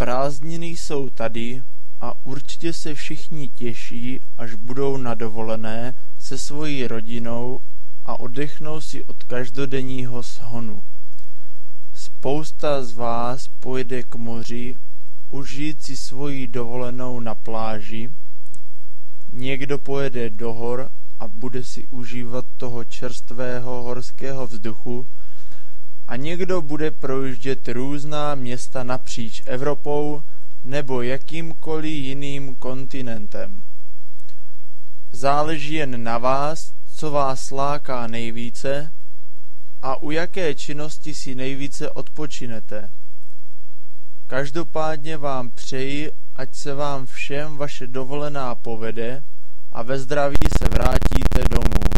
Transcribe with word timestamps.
Prázdniny 0.00 0.66
jsou 0.66 1.08
tady 1.08 1.62
a 2.00 2.14
určitě 2.24 2.72
se 2.72 2.94
všichni 2.94 3.48
těší, 3.48 4.20
až 4.38 4.54
budou 4.54 4.96
na 4.96 5.14
dovolené 5.14 5.94
se 6.18 6.38
svojí 6.38 6.86
rodinou 6.86 7.60
a 8.06 8.20
oddechnou 8.20 8.80
si 8.80 9.04
od 9.04 9.24
každodenního 9.24 10.22
shonu. 10.22 10.82
Spousta 11.94 12.84
z 12.84 12.92
vás 12.92 13.48
pojede 13.48 14.02
k 14.02 14.14
moři 14.14 14.76
užít 15.30 15.82
si 15.82 15.96
svoji 15.96 16.46
dovolenou 16.46 17.20
na 17.20 17.34
pláži, 17.34 18.10
někdo 19.32 19.78
pojede 19.78 20.30
do 20.30 20.52
hor 20.52 20.90
a 21.20 21.28
bude 21.28 21.64
si 21.64 21.86
užívat 21.90 22.44
toho 22.56 22.84
čerstvého 22.84 23.82
horského 23.82 24.46
vzduchu 24.46 25.06
a 26.10 26.16
někdo 26.16 26.62
bude 26.62 26.90
projíždět 26.90 27.68
různá 27.68 28.34
města 28.34 28.82
napříč 28.82 29.42
Evropou 29.46 30.22
nebo 30.64 31.02
jakýmkoliv 31.02 31.92
jiným 31.92 32.54
kontinentem. 32.54 33.62
Záleží 35.12 35.74
jen 35.74 36.04
na 36.04 36.18
vás, 36.18 36.72
co 36.96 37.10
vás 37.10 37.50
láká 37.50 38.06
nejvíce 38.06 38.92
a 39.82 40.02
u 40.02 40.10
jaké 40.10 40.54
činnosti 40.54 41.14
si 41.14 41.34
nejvíce 41.34 41.90
odpočinete. 41.90 42.90
Každopádně 44.26 45.16
vám 45.16 45.50
přeji, 45.50 46.12
ať 46.36 46.54
se 46.54 46.74
vám 46.74 47.06
všem 47.06 47.56
vaše 47.56 47.86
dovolená 47.86 48.54
povede 48.54 49.22
a 49.72 49.82
ve 49.82 49.98
zdraví 49.98 50.36
se 50.58 50.68
vrátíte 50.68 51.44
domů. 51.50 51.89